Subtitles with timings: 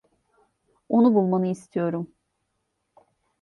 [0.89, 2.07] Onu bulmanı istiyorum.